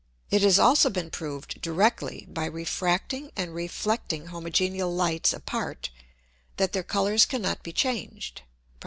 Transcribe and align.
It 0.31 0.41
has 0.41 0.57
also 0.57 0.89
been 0.89 1.11
proved 1.11 1.61
directly 1.61 2.25
by 2.27 2.45
refracting 2.45 3.31
and 3.35 3.53
reflecting 3.53 4.29
homogeneal 4.29 4.89
Lights 4.91 5.31
apart, 5.31 5.91
that 6.57 6.73
their 6.73 6.81
Colours 6.81 7.23
cannot 7.23 7.61
be 7.61 7.71
changed, 7.71 8.41
(_Prop. 8.41 8.47